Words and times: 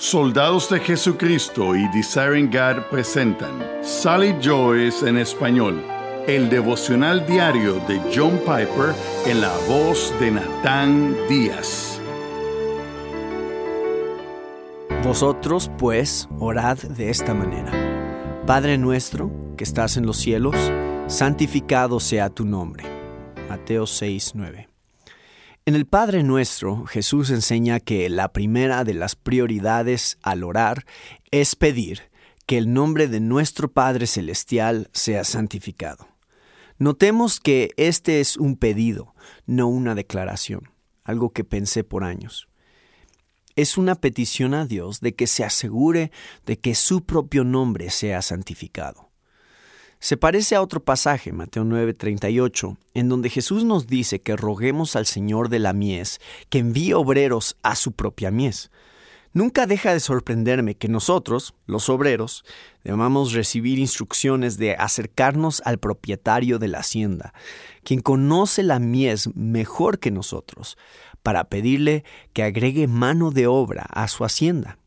Soldados 0.00 0.70
de 0.70 0.80
Jesucristo 0.80 1.76
y 1.76 1.86
Desiring 1.88 2.50
God 2.50 2.84
presentan 2.90 3.62
Sally 3.82 4.34
Joyce 4.42 5.06
en 5.06 5.18
español, 5.18 5.84
el 6.26 6.48
devocional 6.48 7.26
diario 7.26 7.74
de 7.86 8.00
John 8.10 8.38
Piper 8.38 8.94
en 9.26 9.42
la 9.42 9.54
voz 9.68 10.10
de 10.18 10.30
Natán 10.30 11.14
Díaz. 11.28 12.00
Vosotros, 15.04 15.70
pues, 15.76 16.30
orad 16.38 16.78
de 16.78 17.10
esta 17.10 17.34
manera. 17.34 17.70
Padre 18.46 18.78
nuestro, 18.78 19.30
que 19.58 19.64
estás 19.64 19.98
en 19.98 20.06
los 20.06 20.16
cielos, 20.16 20.56
santificado 21.08 22.00
sea 22.00 22.30
tu 22.30 22.46
nombre. 22.46 22.84
Mateo 23.50 23.86
6, 23.86 24.32
9. 24.34 24.69
En 25.70 25.76
el 25.76 25.86
Padre 25.86 26.24
Nuestro, 26.24 26.84
Jesús 26.84 27.30
enseña 27.30 27.78
que 27.78 28.08
la 28.08 28.32
primera 28.32 28.82
de 28.82 28.92
las 28.92 29.14
prioridades 29.14 30.18
al 30.20 30.42
orar 30.42 30.84
es 31.30 31.54
pedir 31.54 32.10
que 32.44 32.58
el 32.58 32.72
nombre 32.72 33.06
de 33.06 33.20
nuestro 33.20 33.70
Padre 33.70 34.08
Celestial 34.08 34.90
sea 34.92 35.22
santificado. 35.22 36.08
Notemos 36.78 37.38
que 37.38 37.70
este 37.76 38.18
es 38.18 38.36
un 38.36 38.56
pedido, 38.56 39.14
no 39.46 39.68
una 39.68 39.94
declaración, 39.94 40.72
algo 41.04 41.30
que 41.30 41.44
pensé 41.44 41.84
por 41.84 42.02
años. 42.02 42.48
Es 43.54 43.78
una 43.78 43.94
petición 43.94 44.54
a 44.54 44.66
Dios 44.66 44.98
de 44.98 45.14
que 45.14 45.28
se 45.28 45.44
asegure 45.44 46.10
de 46.46 46.58
que 46.58 46.74
su 46.74 47.04
propio 47.04 47.44
nombre 47.44 47.90
sea 47.90 48.22
santificado. 48.22 49.09
Se 50.02 50.16
parece 50.16 50.54
a 50.56 50.62
otro 50.62 50.82
pasaje, 50.82 51.30
Mateo 51.30 51.62
9:38, 51.64 52.78
en 52.94 53.10
donde 53.10 53.28
Jesús 53.28 53.64
nos 53.64 53.86
dice 53.86 54.22
que 54.22 54.34
roguemos 54.34 54.96
al 54.96 55.04
Señor 55.04 55.50
de 55.50 55.58
la 55.58 55.74
mies 55.74 56.20
que 56.48 56.58
envíe 56.58 56.94
obreros 56.94 57.58
a 57.62 57.76
su 57.76 57.92
propia 57.92 58.30
mies. 58.30 58.70
Nunca 59.34 59.66
deja 59.66 59.92
de 59.92 60.00
sorprenderme 60.00 60.74
que 60.74 60.88
nosotros, 60.88 61.54
los 61.66 61.90
obreros, 61.90 62.44
debamos 62.82 63.32
recibir 63.34 63.78
instrucciones 63.78 64.56
de 64.56 64.74
acercarnos 64.74 65.62
al 65.66 65.78
propietario 65.78 66.58
de 66.58 66.68
la 66.68 66.78
hacienda, 66.78 67.34
quien 67.84 68.00
conoce 68.00 68.62
la 68.62 68.78
mies 68.78 69.28
mejor 69.36 69.98
que 69.98 70.10
nosotros, 70.10 70.78
para 71.22 71.44
pedirle 71.44 72.04
que 72.32 72.42
agregue 72.42 72.88
mano 72.88 73.30
de 73.32 73.46
obra 73.46 73.86
a 73.90 74.08
su 74.08 74.24
hacienda. 74.24 74.78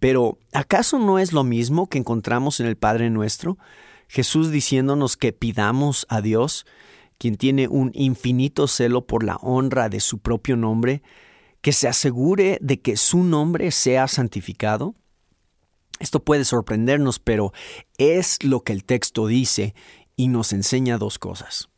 Pero, 0.00 0.38
¿acaso 0.52 0.98
no 0.98 1.18
es 1.18 1.32
lo 1.32 1.44
mismo 1.44 1.88
que 1.88 1.98
encontramos 1.98 2.58
en 2.58 2.66
el 2.66 2.76
Padre 2.76 3.10
nuestro? 3.10 3.58
Jesús 4.08 4.50
diciéndonos 4.50 5.16
que 5.16 5.32
pidamos 5.32 6.06
a 6.08 6.20
Dios, 6.20 6.66
quien 7.18 7.36
tiene 7.36 7.68
un 7.68 7.90
infinito 7.94 8.66
celo 8.66 9.06
por 9.06 9.24
la 9.24 9.36
honra 9.36 9.88
de 9.88 10.00
su 10.00 10.18
propio 10.18 10.56
nombre, 10.56 11.02
que 11.60 11.72
se 11.72 11.88
asegure 11.88 12.58
de 12.60 12.80
que 12.80 12.96
su 12.96 13.24
nombre 13.24 13.70
sea 13.70 14.06
santificado? 14.08 14.94
Esto 15.98 16.22
puede 16.22 16.44
sorprendernos, 16.44 17.18
pero 17.18 17.52
es 17.96 18.42
lo 18.42 18.60
que 18.60 18.72
el 18.72 18.84
texto 18.84 19.26
dice 19.26 19.74
y 20.16 20.28
nos 20.28 20.52
enseña 20.52 20.98
dos 20.98 21.18
cosas. 21.18 21.70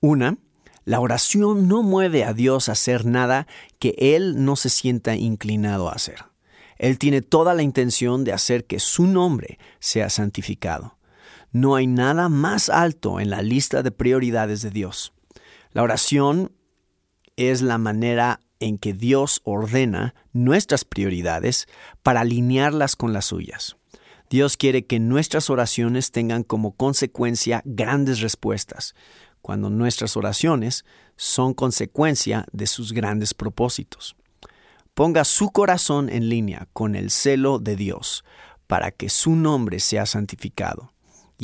Una, 0.00 0.38
la 0.84 1.00
oración 1.00 1.68
no 1.68 1.82
mueve 1.82 2.24
a 2.24 2.32
Dios 2.32 2.68
a 2.68 2.72
hacer 2.72 3.04
nada 3.04 3.46
que 3.78 3.94
Él 3.98 4.44
no 4.44 4.56
se 4.56 4.70
sienta 4.70 5.16
inclinado 5.16 5.88
a 5.88 5.92
hacer. 5.92 6.24
Él 6.78 6.98
tiene 6.98 7.22
toda 7.22 7.54
la 7.54 7.62
intención 7.62 8.24
de 8.24 8.32
hacer 8.32 8.64
que 8.64 8.80
su 8.80 9.06
nombre 9.06 9.58
sea 9.78 10.10
santificado. 10.10 10.93
No 11.54 11.76
hay 11.76 11.86
nada 11.86 12.28
más 12.28 12.68
alto 12.68 13.20
en 13.20 13.30
la 13.30 13.40
lista 13.40 13.84
de 13.84 13.92
prioridades 13.92 14.60
de 14.60 14.70
Dios. 14.70 15.12
La 15.70 15.84
oración 15.84 16.50
es 17.36 17.62
la 17.62 17.78
manera 17.78 18.40
en 18.58 18.76
que 18.76 18.92
Dios 18.92 19.40
ordena 19.44 20.16
nuestras 20.32 20.84
prioridades 20.84 21.68
para 22.02 22.22
alinearlas 22.22 22.96
con 22.96 23.12
las 23.12 23.26
suyas. 23.26 23.76
Dios 24.28 24.56
quiere 24.56 24.84
que 24.84 24.98
nuestras 24.98 25.48
oraciones 25.48 26.10
tengan 26.10 26.42
como 26.42 26.72
consecuencia 26.72 27.62
grandes 27.64 28.18
respuestas, 28.18 28.96
cuando 29.40 29.70
nuestras 29.70 30.16
oraciones 30.16 30.84
son 31.14 31.54
consecuencia 31.54 32.46
de 32.50 32.66
sus 32.66 32.92
grandes 32.92 33.32
propósitos. 33.32 34.16
Ponga 34.92 35.22
su 35.22 35.52
corazón 35.52 36.08
en 36.08 36.28
línea 36.28 36.66
con 36.72 36.96
el 36.96 37.12
celo 37.12 37.60
de 37.60 37.76
Dios 37.76 38.24
para 38.66 38.90
que 38.90 39.08
su 39.08 39.36
nombre 39.36 39.78
sea 39.78 40.04
santificado 40.04 40.93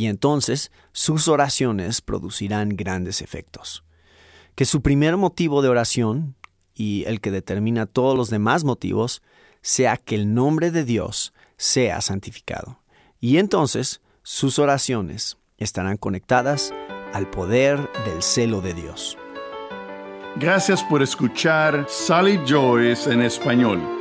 y 0.01 0.07
entonces 0.07 0.73
sus 0.93 1.29
oraciones 1.29 2.01
producirán 2.01 2.71
grandes 2.71 3.21
efectos. 3.21 3.85
Que 4.55 4.65
su 4.65 4.81
primer 4.81 5.19
motivo 5.19 5.61
de 5.61 5.69
oración, 5.69 6.37
y 6.75 7.05
el 7.05 7.21
que 7.21 7.31
determina 7.31 7.85
todos 7.85 8.17
los 8.17 8.31
demás 8.31 8.65
motivos, 8.65 9.21
sea 9.61 9.99
que 9.99 10.15
el 10.15 10.33
nombre 10.33 10.71
de 10.71 10.87
Dios 10.87 11.35
sea 11.59 12.01
santificado. 12.01 12.81
Y 13.21 13.37
entonces 13.37 14.01
sus 14.23 14.59
oraciones 14.59 15.37
estarán 15.59 15.99
conectadas 15.99 16.73
al 17.13 17.29
poder 17.29 17.77
del 18.07 18.23
celo 18.23 18.63
de 18.63 18.73
Dios. 18.73 19.19
Gracias 20.37 20.83
por 20.83 21.03
escuchar 21.03 21.85
Sally 21.91 22.41
Joyce 22.49 23.13
en 23.13 23.21
español. 23.21 24.00